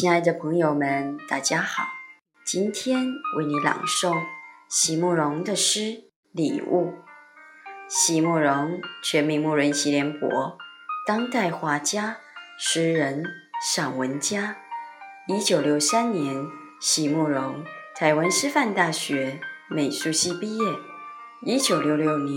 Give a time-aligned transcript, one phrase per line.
[0.00, 1.82] 亲爱的朋友们，大家好！
[2.46, 3.04] 今天
[3.36, 4.14] 为你朗诵
[4.68, 5.80] 席慕容的诗
[6.30, 6.92] 《礼物》。
[7.88, 10.56] 席慕容，全名慕人席联博，
[11.04, 12.18] 当代画家、
[12.56, 13.24] 诗人、
[13.60, 14.58] 散文家。
[15.26, 16.46] 一九六三年，
[16.80, 17.64] 席慕容
[17.96, 20.64] 台湾师范大学美术系毕业。
[21.42, 22.36] 一九六六年，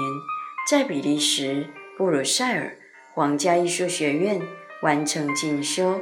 [0.68, 2.80] 在比利时布鲁塞尔
[3.14, 4.42] 皇家艺术学院
[4.82, 6.02] 完成进修。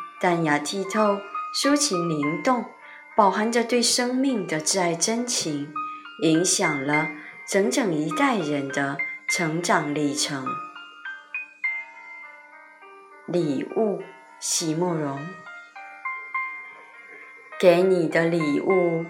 [0.21, 1.19] 淡雅剔透，
[1.51, 2.63] 抒情灵动，
[3.17, 5.73] 饱含着对生命的挚爱真情，
[6.21, 7.09] 影响了
[7.47, 10.45] 整整一代人的成长历程。
[13.25, 14.03] 礼物，
[14.39, 15.19] 席慕容。
[17.59, 19.03] 给你的礼物，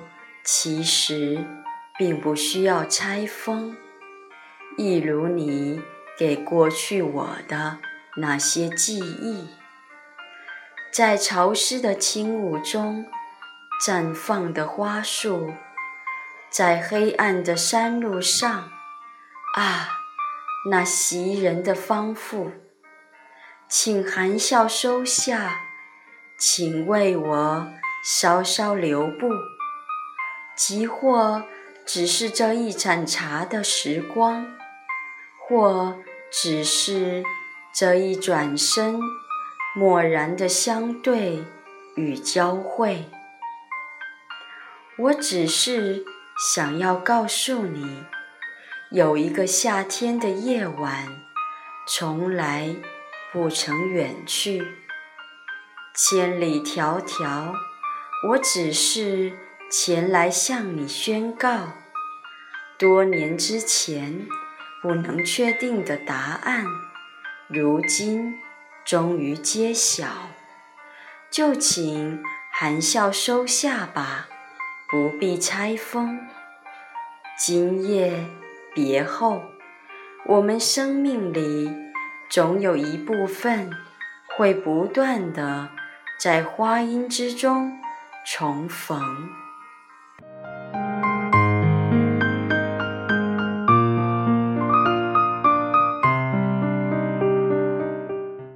[0.45, 1.45] 其实
[1.97, 3.75] 并不需要拆封，
[4.77, 5.81] 一如你
[6.17, 7.79] 给过去我的
[8.15, 9.49] 那些记忆。
[10.91, 13.05] 在潮湿的轻雾中
[13.81, 15.53] 绽放的花束，
[16.49, 18.69] 在黑暗的山路上，
[19.55, 19.87] 啊，
[20.69, 22.51] 那袭人的芳馥，
[23.69, 25.61] 请含笑收下，
[26.37, 27.67] 请为我
[28.03, 29.29] 稍稍留步，
[30.57, 31.45] 即或
[31.85, 34.45] 只是这一盏茶的时光，
[35.47, 35.97] 或
[36.29, 37.23] 只是
[37.73, 38.99] 这一转身。
[39.73, 41.45] 漠然的相对
[41.95, 43.05] 与交汇，
[44.97, 46.03] 我只是
[46.53, 48.03] 想要告诉你，
[48.91, 51.07] 有一个夏天的夜晚，
[51.87, 52.75] 从来
[53.31, 54.61] 不曾远去。
[55.95, 57.53] 千里迢迢，
[58.27, 59.31] 我只是
[59.71, 61.71] 前来向你宣告，
[62.77, 64.27] 多年之前
[64.81, 66.65] 不能确定的答案，
[67.47, 68.37] 如今。
[68.83, 70.07] 终于揭晓，
[71.29, 72.21] 就请
[72.51, 74.27] 含笑收下吧，
[74.89, 76.19] 不必拆封。
[77.37, 78.25] 今夜
[78.73, 79.41] 别后，
[80.25, 81.71] 我们生命里
[82.29, 83.71] 总有一部分
[84.35, 85.69] 会不断的
[86.19, 87.79] 在花音之中
[88.25, 89.40] 重逢。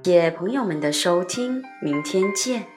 [0.06, 2.75] 谢朋友们的收听，明天见。